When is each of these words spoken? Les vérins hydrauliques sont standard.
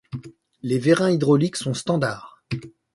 Les 0.63 0.79
vérins 0.79 1.11
hydrauliques 1.11 1.57
sont 1.57 1.75
standard. 1.75 2.43